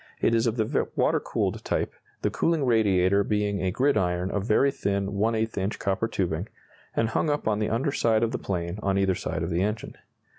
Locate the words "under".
7.69-7.91